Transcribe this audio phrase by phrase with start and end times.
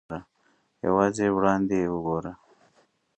[0.85, 2.33] یوازې وړاندې وګورئ.